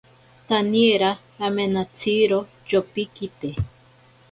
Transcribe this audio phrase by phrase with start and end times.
[0.47, 1.09] Taniera
[1.47, 3.49] amenatsiro tyopikite.